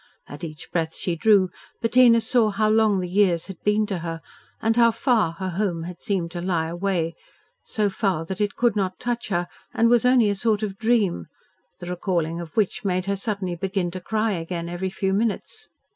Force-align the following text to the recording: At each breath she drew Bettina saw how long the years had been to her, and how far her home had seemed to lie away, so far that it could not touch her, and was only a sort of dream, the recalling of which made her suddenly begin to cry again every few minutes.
At 0.27 0.43
each 0.43 0.71
breath 0.71 0.95
she 0.95 1.15
drew 1.15 1.51
Bettina 1.79 2.21
saw 2.21 2.49
how 2.49 2.71
long 2.71 3.01
the 3.01 3.07
years 3.07 3.45
had 3.45 3.61
been 3.63 3.85
to 3.85 3.99
her, 3.99 4.19
and 4.59 4.75
how 4.75 4.89
far 4.89 5.33
her 5.33 5.49
home 5.51 5.83
had 5.83 6.01
seemed 6.01 6.31
to 6.31 6.41
lie 6.41 6.69
away, 6.69 7.13
so 7.63 7.87
far 7.87 8.25
that 8.25 8.41
it 8.41 8.55
could 8.55 8.75
not 8.75 8.97
touch 8.99 9.27
her, 9.27 9.47
and 9.75 9.89
was 9.89 10.03
only 10.03 10.31
a 10.31 10.35
sort 10.35 10.63
of 10.63 10.79
dream, 10.79 11.27
the 11.77 11.85
recalling 11.85 12.39
of 12.41 12.57
which 12.57 12.83
made 12.83 13.05
her 13.05 13.15
suddenly 13.15 13.53
begin 13.55 13.91
to 13.91 14.01
cry 14.01 14.31
again 14.31 14.67
every 14.67 14.89
few 14.89 15.13
minutes. 15.13 15.69